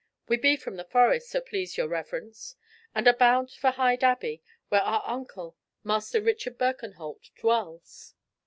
[0.27, 2.55] "We be from the Forest, so please your reverence,
[2.95, 8.15] and are bound for Hyde Abbey, where our uncle, Master Richard Birkenholt, dwells."